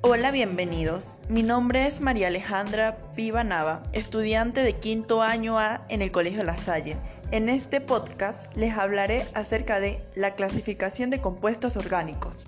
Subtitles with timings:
[0.00, 1.14] Hola, bienvenidos.
[1.28, 6.44] Mi nombre es María Alejandra Piva Nava, estudiante de quinto año A en el Colegio
[6.44, 6.96] La Salle.
[7.32, 12.46] En este podcast les hablaré acerca de la clasificación de compuestos orgánicos.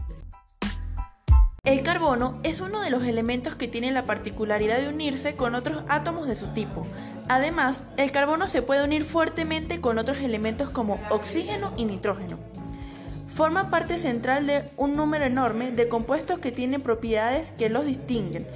[1.65, 5.83] El carbono es uno de los elementos que tiene la particularidad de unirse con otros
[5.89, 6.87] átomos de su tipo.
[7.29, 12.39] Además, el carbono se puede unir fuertemente con otros elementos como oxígeno y nitrógeno.
[13.35, 18.47] Forma parte central de un número enorme de compuestos que tienen propiedades que los distinguen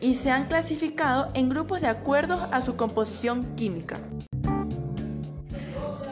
[0.00, 4.00] y se han clasificado en grupos de acuerdo a su composición química.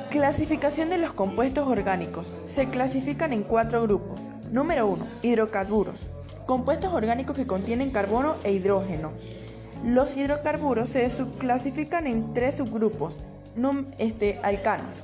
[0.09, 2.33] Clasificación de los compuestos orgánicos.
[2.45, 4.21] Se clasifican en cuatro grupos.
[4.51, 5.07] Número 1.
[5.23, 6.07] Hidrocarburos.
[6.47, 9.13] Compuestos orgánicos que contienen carbono e hidrógeno.
[9.85, 13.21] Los hidrocarburos se subclasifican en tres subgrupos.
[13.99, 15.03] este, alcanos.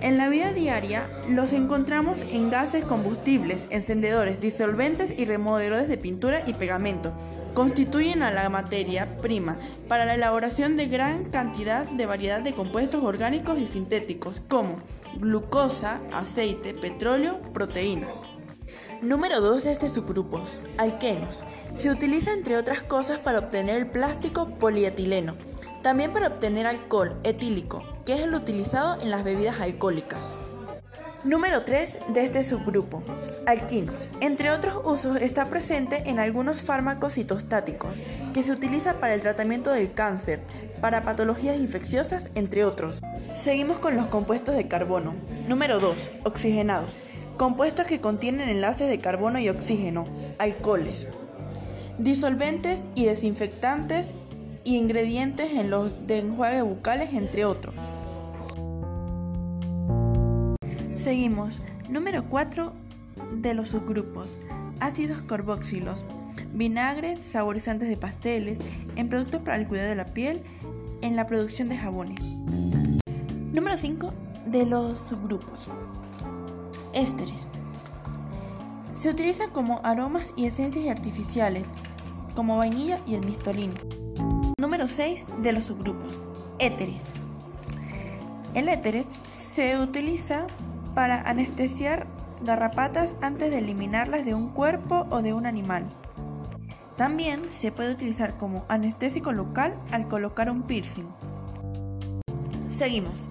[0.00, 6.44] En la vida diaria los encontramos en gases combustibles, encendedores, disolventes y remodeladores de pintura
[6.46, 7.12] y pegamento.
[7.54, 13.02] Constituyen a la materia prima para la elaboración de gran cantidad de variedad de compuestos
[13.02, 14.80] orgánicos y sintéticos como
[15.16, 18.28] glucosa, aceite, petróleo, proteínas.
[19.02, 20.44] Número 2 de este subgrupo,
[20.76, 21.42] alquenos.
[21.74, 25.34] Se utiliza entre otras cosas para obtener el plástico polietileno,
[25.82, 30.36] también para obtener alcohol etílico, que es el utilizado en las bebidas alcohólicas.
[31.24, 33.02] Número 3 de este subgrupo,
[33.44, 34.08] alquinos.
[34.20, 39.72] Entre otros usos está presente en algunos fármacos citostáticos, que se utiliza para el tratamiento
[39.72, 40.40] del cáncer,
[40.80, 43.00] para patologías infecciosas, entre otros.
[43.34, 45.14] Seguimos con los compuestos de carbono.
[45.48, 46.96] Número 2, oxigenados.
[47.36, 50.06] Compuestos que contienen enlaces de carbono y oxígeno,
[50.38, 51.08] alcoholes.
[51.98, 54.14] Disolventes y desinfectantes
[54.76, 57.74] ingredientes en los de enjuague bucales, entre otros.
[60.96, 61.60] Seguimos.
[61.88, 62.72] Número 4
[63.32, 64.36] de los subgrupos.
[64.80, 66.04] Ácidos carboxilos.
[66.52, 68.58] Vinagres, saborizantes de pasteles,
[68.96, 70.42] en productos para el cuidado de la piel,
[71.02, 72.22] en la producción de jabones.
[73.52, 74.12] Número 5
[74.46, 75.68] de los subgrupos.
[76.92, 77.48] Ésteres.
[78.94, 81.64] Se utilizan como aromas y esencias artificiales,
[82.34, 83.72] como vainilla y el mistolín.
[84.58, 86.26] Número 6 de los subgrupos.
[86.58, 87.12] Éteres.
[88.54, 89.06] El éteres
[89.38, 90.48] se utiliza
[90.96, 92.08] para anestesiar
[92.42, 95.84] garrapatas antes de eliminarlas de un cuerpo o de un animal.
[96.96, 101.06] También se puede utilizar como anestésico local al colocar un piercing.
[102.68, 103.28] Seguimos.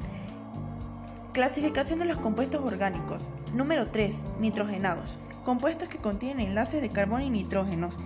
[1.33, 3.27] Clasificación de los compuestos orgánicos.
[3.53, 4.21] Número 3.
[4.39, 5.17] Nitrogenados.
[5.43, 7.97] Compuestos que contienen enlaces de carbono y nitrógenos.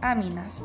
[0.00, 0.64] Aminas.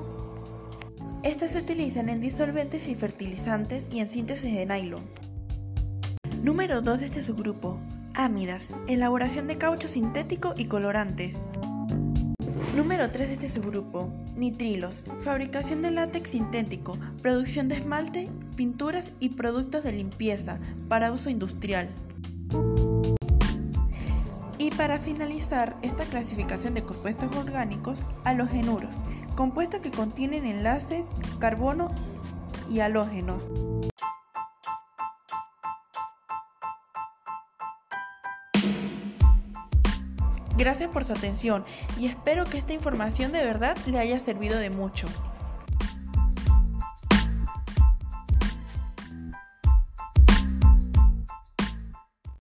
[1.25, 5.02] Estas se utilizan en disolventes y fertilizantes y en síntesis de nylon.
[6.44, 7.80] Número 2 de este subgrupo.
[8.13, 11.41] Ámidas, elaboración de caucho sintético y colorantes.
[12.75, 19.30] Número 3 de este subgrupo, nitrilos, fabricación de látex sintético, producción de esmalte, pinturas y
[19.30, 21.90] productos de limpieza para uso industrial.
[24.66, 28.96] Y para finalizar esta clasificación de compuestos orgánicos, halogenuros,
[29.36, 31.06] compuestos que contienen enlaces
[31.38, 31.92] carbono
[32.68, 33.48] y halógenos.
[40.58, 41.64] Gracias por su atención
[42.00, 45.08] y espero que esta información de verdad le haya servido de mucho.